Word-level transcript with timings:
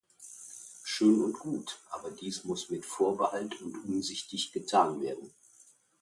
Schön 0.83 1.21
und 1.23 1.37
gut, 1.37 1.77
aber 1.91 2.09
dies 2.09 2.43
muss 2.43 2.71
mit 2.71 2.87
Vorbehalt 2.87 3.61
und 3.61 3.83
umsichtig 3.83 4.51
getan 4.51 4.99
werden. 4.99 5.31